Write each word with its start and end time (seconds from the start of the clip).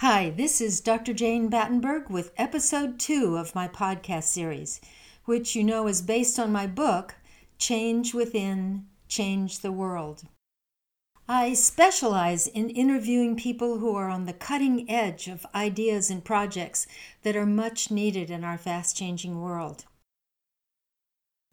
Hi, 0.00 0.30
this 0.30 0.62
is 0.62 0.80
Dr. 0.80 1.12
Jane 1.12 1.48
Battenberg 1.48 2.08
with 2.08 2.32
episode 2.38 2.98
two 2.98 3.36
of 3.36 3.54
my 3.54 3.68
podcast 3.68 4.22
series, 4.22 4.80
which 5.26 5.54
you 5.54 5.62
know 5.62 5.86
is 5.88 6.00
based 6.00 6.38
on 6.38 6.50
my 6.50 6.66
book, 6.66 7.16
Change 7.58 8.14
Within, 8.14 8.86
Change 9.08 9.58
the 9.58 9.70
World. 9.70 10.22
I 11.28 11.52
specialize 11.52 12.46
in 12.46 12.70
interviewing 12.70 13.36
people 13.36 13.76
who 13.76 13.94
are 13.94 14.08
on 14.08 14.24
the 14.24 14.32
cutting 14.32 14.90
edge 14.90 15.28
of 15.28 15.44
ideas 15.54 16.08
and 16.08 16.24
projects 16.24 16.86
that 17.22 17.36
are 17.36 17.44
much 17.44 17.90
needed 17.90 18.30
in 18.30 18.42
our 18.42 18.56
fast 18.56 18.96
changing 18.96 19.42
world. 19.42 19.84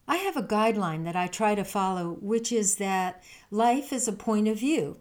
I 0.07 0.19
have 0.19 0.37
a 0.37 0.41
guideline 0.41 1.03
that 1.03 1.17
I 1.17 1.27
try 1.27 1.53
to 1.53 1.65
follow, 1.65 2.17
which 2.21 2.53
is 2.53 2.77
that 2.77 3.21
life 3.51 3.91
is 3.91 4.07
a 4.07 4.13
point 4.13 4.47
of 4.47 4.57
view. 4.59 4.99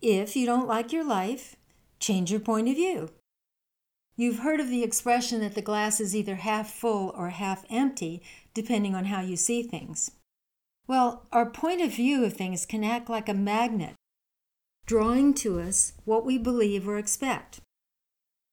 If 0.00 0.36
you 0.36 0.46
don't 0.46 0.68
like 0.68 0.92
your 0.92 1.04
life, 1.04 1.55
change 1.98 2.30
your 2.30 2.40
point 2.40 2.68
of 2.68 2.74
view. 2.74 3.10
You've 4.16 4.38
heard 4.38 4.60
of 4.60 4.70
the 4.70 4.82
expression 4.82 5.40
that 5.40 5.54
the 5.54 5.62
glass 5.62 6.00
is 6.00 6.16
either 6.16 6.36
half 6.36 6.72
full 6.72 7.12
or 7.16 7.30
half 7.30 7.66
empty, 7.68 8.22
depending 8.54 8.94
on 8.94 9.06
how 9.06 9.20
you 9.20 9.36
see 9.36 9.62
things. 9.62 10.10
Well, 10.86 11.26
our 11.32 11.46
point 11.46 11.82
of 11.82 11.94
view 11.94 12.24
of 12.24 12.34
things 12.34 12.64
can 12.64 12.82
act 12.82 13.10
like 13.10 13.28
a 13.28 13.34
magnet, 13.34 13.94
drawing 14.86 15.34
to 15.34 15.60
us 15.60 15.92
what 16.04 16.24
we 16.24 16.38
believe 16.38 16.88
or 16.88 16.96
expect. 16.96 17.60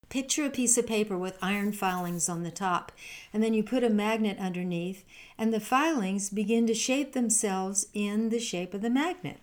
Picture 0.10 0.46
a 0.46 0.50
piece 0.50 0.78
of 0.78 0.86
paper 0.86 1.18
with 1.18 1.40
iron 1.42 1.72
filings 1.72 2.28
on 2.28 2.44
the 2.44 2.52
top, 2.52 2.92
and 3.32 3.42
then 3.42 3.54
you 3.54 3.64
put 3.64 3.84
a 3.84 3.90
magnet 3.90 4.38
underneath, 4.40 5.06
and 5.38 5.54
the 5.54 5.60
filings 5.60 6.30
begin 6.30 6.68
to 6.68 6.74
shape 6.74 7.14
themselves 7.14 7.88
in 7.94 8.30
the 8.30 8.40
shape 8.40 8.74
of 8.74 8.82
the 8.82 8.90
magnet. 8.90 9.40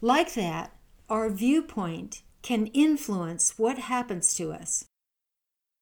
Like 0.00 0.34
that, 0.34 0.76
our 1.08 1.30
viewpoint 1.30 2.22
can 2.44 2.66
influence 2.68 3.58
what 3.58 3.78
happens 3.78 4.34
to 4.34 4.52
us. 4.52 4.84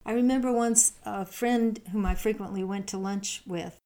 I 0.06 0.12
remember 0.12 0.52
once 0.52 0.92
a 1.04 1.26
friend 1.26 1.80
whom 1.90 2.06
I 2.06 2.14
frequently 2.14 2.62
went 2.62 2.86
to 2.88 2.98
lunch 2.98 3.42
with, 3.46 3.78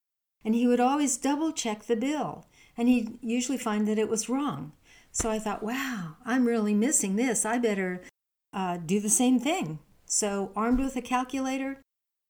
and 0.45 0.55
he 0.55 0.67
would 0.67 0.79
always 0.79 1.17
double 1.17 1.53
check 1.53 1.85
the 1.85 1.97
bill, 1.97 2.47
and 2.77 2.87
he'd 2.87 3.19
usually 3.23 3.59
find 3.59 3.89
that 3.89 3.99
it 3.99 4.11
was 4.11 4.29
wrong. 4.29 4.73
So 5.11 5.31
I 5.31 5.39
thought, 5.39 5.63
wow, 5.63 6.17
I'm 6.27 6.45
really 6.45 6.75
missing 6.75 7.17
this. 7.17 7.47
I 7.47 7.59
better 7.59 8.03
uh, 8.53 8.77
do 8.77 9.01
the 9.01 9.09
same 9.09 9.41
thing. 9.41 9.79
So, 10.05 10.53
armed 10.55 10.79
with 10.79 10.95
a 10.95 11.03
calculator, 11.03 11.81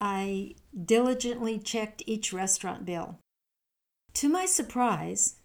I 0.01 0.55
diligently 0.85 1.59
checked 1.59 2.03
each 2.07 2.33
restaurant 2.33 2.87
bill. 2.87 3.19
To 4.15 4.29
my 4.29 4.47
surprise, 4.47 5.37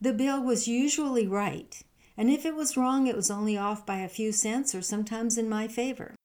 the 0.00 0.12
bill 0.12 0.42
was 0.42 0.68
usually 0.68 1.26
right, 1.26 1.82
and 2.18 2.28
if 2.28 2.44
it 2.44 2.56
was 2.56 2.76
wrong, 2.76 3.06
it 3.06 3.14
was 3.14 3.30
only 3.30 3.56
off 3.56 3.86
by 3.86 3.98
a 3.98 4.08
few 4.08 4.32
cents 4.32 4.74
or 4.74 4.82
sometimes 4.82 5.38
in 5.38 5.48
my 5.48 5.68
favor. 5.68 6.16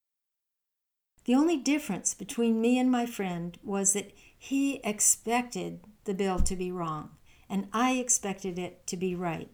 The 1.25 1.35
only 1.35 1.55
difference 1.55 2.15
between 2.15 2.59
me 2.59 2.79
and 2.79 2.91
my 2.91 3.05
friend 3.05 3.57
was 3.63 3.93
that 3.93 4.11
he 4.37 4.81
expected 4.83 5.81
the 6.05 6.15
bill 6.15 6.39
to 6.39 6.55
be 6.55 6.71
wrong, 6.71 7.11
and 7.47 7.67
I 7.71 7.91
expected 7.93 8.57
it 8.57 8.87
to 8.87 8.97
be 8.97 9.13
right. 9.13 9.51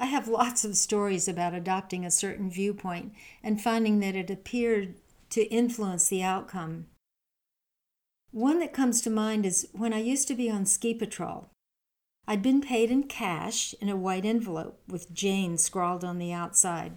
I 0.00 0.06
have 0.06 0.26
lots 0.26 0.64
of 0.64 0.78
stories 0.78 1.28
about 1.28 1.54
adopting 1.54 2.04
a 2.04 2.10
certain 2.10 2.50
viewpoint 2.50 3.12
and 3.42 3.62
finding 3.62 4.00
that 4.00 4.16
it 4.16 4.30
appeared 4.30 4.94
to 5.30 5.44
influence 5.52 6.08
the 6.08 6.22
outcome. 6.22 6.86
One 8.32 8.58
that 8.60 8.72
comes 8.72 9.02
to 9.02 9.10
mind 9.10 9.44
is 9.44 9.68
when 9.72 9.92
I 9.92 10.00
used 10.00 10.26
to 10.28 10.34
be 10.34 10.50
on 10.50 10.64
ski 10.64 10.94
patrol. 10.94 11.50
I'd 12.26 12.42
been 12.42 12.60
paid 12.60 12.90
in 12.90 13.04
cash 13.04 13.74
in 13.80 13.88
a 13.88 13.96
white 13.96 14.24
envelope 14.24 14.80
with 14.88 15.12
Jane 15.12 15.58
scrawled 15.58 16.04
on 16.04 16.18
the 16.18 16.32
outside. 16.32 16.96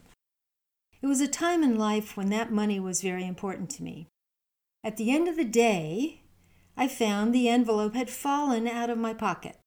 It 1.01 1.07
was 1.07 1.21
a 1.21 1.27
time 1.27 1.63
in 1.63 1.77
life 1.77 2.15
when 2.15 2.29
that 2.29 2.51
money 2.51 2.79
was 2.79 3.01
very 3.01 3.25
important 3.25 3.69
to 3.71 3.83
me. 3.83 4.07
At 4.83 4.97
the 4.97 5.11
end 5.11 5.27
of 5.27 5.35
the 5.35 5.45
day, 5.45 6.21
I 6.77 6.87
found 6.87 7.33
the 7.33 7.49
envelope 7.49 7.93
had 7.93 8.09
fallen 8.09 8.67
out 8.67 8.89
of 8.89 8.97
my 8.97 9.13
pocket. 9.13 9.57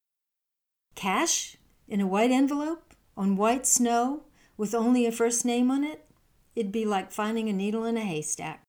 Cash 0.94 1.56
in 1.86 2.00
a 2.00 2.06
white 2.06 2.30
envelope 2.30 2.94
on 3.16 3.36
white 3.36 3.66
snow 3.66 4.24
with 4.56 4.74
only 4.74 5.06
a 5.06 5.12
first 5.12 5.44
name 5.44 5.70
on 5.70 5.84
it? 5.84 6.06
It'd 6.56 6.72
be 6.72 6.84
like 6.84 7.12
finding 7.12 7.48
a 7.48 7.52
needle 7.52 7.84
in 7.84 7.96
a 7.96 8.00
haystack. 8.00 8.62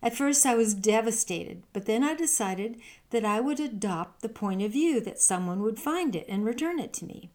At 0.00 0.16
first, 0.16 0.46
I 0.46 0.54
was 0.54 0.74
devastated, 0.74 1.64
but 1.72 1.86
then 1.86 2.04
I 2.04 2.14
decided 2.14 2.80
that 3.10 3.24
I 3.24 3.40
would 3.40 3.58
adopt 3.58 4.22
the 4.22 4.28
point 4.28 4.62
of 4.62 4.72
view 4.72 5.00
that 5.00 5.20
someone 5.20 5.60
would 5.62 5.80
find 5.80 6.14
it 6.14 6.26
and 6.28 6.44
return 6.44 6.78
it 6.78 6.92
to 6.94 7.04
me, 7.04 7.30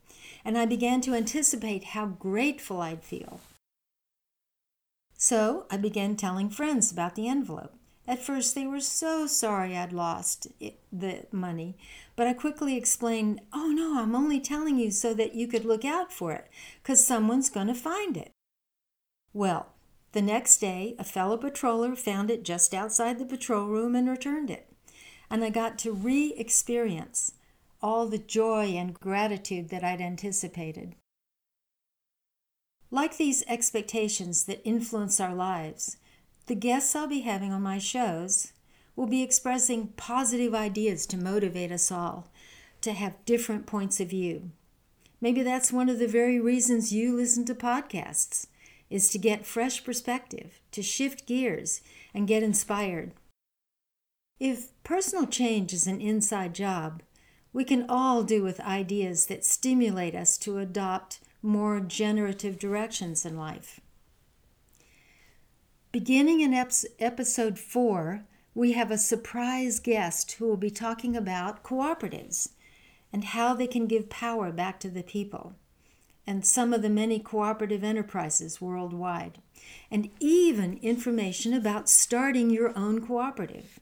and 0.45 0.57
I 0.57 0.65
began 0.65 1.01
to 1.01 1.13
anticipate 1.13 1.83
how 1.85 2.05
grateful 2.05 2.81
I'd 2.81 3.03
feel. 3.03 3.41
So 5.17 5.65
I 5.69 5.77
began 5.77 6.15
telling 6.15 6.49
friends 6.49 6.91
about 6.91 7.15
the 7.15 7.27
envelope. 7.27 7.73
At 8.05 8.19
first, 8.19 8.55
they 8.55 8.65
were 8.65 8.81
so 8.81 9.27
sorry 9.27 9.77
I'd 9.77 9.93
lost 9.93 10.47
it, 10.59 10.79
the 10.91 11.25
money, 11.31 11.77
but 12.15 12.27
I 12.27 12.33
quickly 12.33 12.75
explained, 12.75 13.41
Oh 13.53 13.67
no, 13.67 13.99
I'm 13.99 14.15
only 14.15 14.39
telling 14.39 14.77
you 14.77 14.91
so 14.91 15.13
that 15.13 15.35
you 15.35 15.47
could 15.47 15.63
look 15.63 15.85
out 15.85 16.11
for 16.11 16.33
it, 16.33 16.49
because 16.81 17.05
someone's 17.05 17.49
going 17.49 17.67
to 17.67 17.73
find 17.73 18.17
it. 18.17 18.31
Well, 19.33 19.72
the 20.13 20.21
next 20.21 20.57
day, 20.57 20.95
a 20.99 21.03
fellow 21.03 21.37
patroller 21.37 21.97
found 21.97 22.29
it 22.29 22.43
just 22.43 22.73
outside 22.73 23.17
the 23.17 23.25
patrol 23.25 23.65
room 23.65 23.95
and 23.95 24.07
returned 24.07 24.49
it. 24.49 24.67
And 25.29 25.43
I 25.43 25.49
got 25.49 25.79
to 25.79 25.91
re 25.91 26.33
experience 26.37 27.33
all 27.81 28.07
the 28.07 28.19
joy 28.19 28.75
and 28.75 28.93
gratitude 28.93 29.69
that 29.69 29.83
I'd 29.83 30.01
anticipated. 30.01 30.95
Like 32.91 33.17
these 33.17 33.43
expectations 33.47 34.43
that 34.43 34.61
influence 34.63 35.19
our 35.19 35.33
lives, 35.33 35.97
the 36.45 36.55
guests 36.55 36.95
I'll 36.95 37.07
be 37.07 37.21
having 37.21 37.51
on 37.51 37.63
my 37.63 37.79
shows 37.79 38.53
will 38.95 39.07
be 39.07 39.23
expressing 39.23 39.87
positive 39.97 40.53
ideas 40.53 41.07
to 41.07 41.17
motivate 41.17 41.71
us 41.71 41.91
all 41.91 42.29
to 42.81 42.93
have 42.93 43.25
different 43.25 43.65
points 43.65 43.99
of 43.99 44.09
view. 44.09 44.51
Maybe 45.19 45.41
that's 45.41 45.73
one 45.73 45.89
of 45.89 45.97
the 45.97 46.07
very 46.07 46.39
reasons 46.39 46.93
you 46.93 47.15
listen 47.15 47.45
to 47.45 47.55
podcasts 47.55 48.45
is 48.93 49.09
to 49.09 49.17
get 49.17 49.43
fresh 49.43 49.83
perspective, 49.83 50.59
to 50.71 50.83
shift 50.83 51.25
gears, 51.25 51.81
and 52.13 52.27
get 52.27 52.43
inspired. 52.43 53.11
If 54.39 54.69
personal 54.83 55.25
change 55.25 55.73
is 55.73 55.87
an 55.87 55.99
inside 55.99 56.53
job, 56.53 57.01
we 57.53 57.63
can 57.63 57.87
all 57.89 58.21
do 58.21 58.43
with 58.43 58.59
ideas 58.59 59.25
that 59.25 59.43
stimulate 59.43 60.13
us 60.13 60.37
to 60.39 60.59
adopt 60.59 61.21
more 61.41 61.79
generative 61.79 62.59
directions 62.59 63.25
in 63.25 63.35
life. 63.35 63.79
Beginning 65.91 66.41
in 66.41 66.53
episode 66.53 67.57
4, 67.57 68.25
we 68.53 68.73
have 68.73 68.91
a 68.91 68.97
surprise 68.99 69.79
guest 69.79 70.33
who 70.33 70.45
will 70.45 70.57
be 70.57 70.69
talking 70.69 71.17
about 71.17 71.63
cooperatives 71.63 72.49
and 73.11 73.23
how 73.23 73.55
they 73.55 73.67
can 73.67 73.87
give 73.87 74.07
power 74.09 74.51
back 74.51 74.79
to 74.81 74.89
the 74.91 75.01
people 75.01 75.55
and 76.25 76.45
some 76.45 76.73
of 76.73 76.81
the 76.81 76.89
many 76.89 77.19
cooperative 77.19 77.83
enterprises 77.83 78.61
worldwide, 78.61 79.39
and 79.91 80.09
even 80.19 80.79
information 80.81 81.53
about 81.53 81.89
starting 81.89 82.49
your 82.49 82.77
own 82.77 83.05
cooperative. 83.05 83.79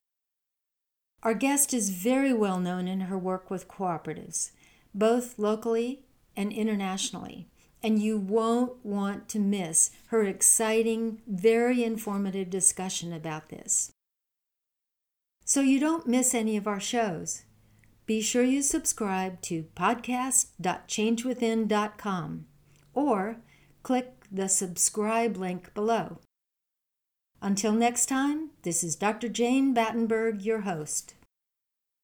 Our 1.23 1.33
guest 1.35 1.73
is 1.73 1.91
very 1.91 2.33
well 2.33 2.59
known 2.59 2.87
in 2.87 3.01
her 3.01 3.17
work 3.17 3.51
with 3.51 3.67
cooperatives, 3.67 4.51
both 4.93 5.37
locally 5.37 6.03
and 6.35 6.51
internationally, 6.51 7.47
and 7.83 8.01
you 8.01 8.17
won't 8.17 8.83
want 8.83 9.29
to 9.29 9.39
miss 9.39 9.91
her 10.07 10.23
exciting, 10.23 11.21
very 11.27 11.83
informative 11.83 12.49
discussion 12.49 13.13
about 13.13 13.49
this. 13.49 13.91
So 15.45 15.61
you 15.61 15.79
don't 15.79 16.07
miss 16.07 16.33
any 16.33 16.57
of 16.57 16.67
our 16.67 16.79
shows. 16.79 17.43
Be 18.11 18.19
sure 18.19 18.43
you 18.43 18.61
subscribe 18.61 19.39
to 19.43 19.67
podcast.changewithin.com 19.73 22.45
or 22.93 23.37
click 23.83 24.25
the 24.29 24.49
subscribe 24.49 25.37
link 25.37 25.73
below. 25.73 26.19
Until 27.41 27.71
next 27.71 28.07
time, 28.07 28.49
this 28.63 28.83
is 28.83 28.97
Dr. 28.97 29.29
Jane 29.29 29.73
Battenberg, 29.73 30.41
your 30.41 30.63
host. 30.63 31.13